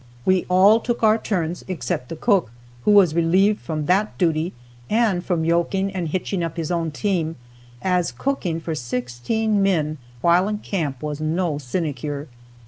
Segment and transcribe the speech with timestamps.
[0.25, 2.51] We all took our turns except the cook,
[2.85, 4.51] who was relieved from that duty
[4.89, 7.35] and from yoking and hitching up his own team,
[7.83, 12.27] as cooking for sixteen men while in camp was no sinecure.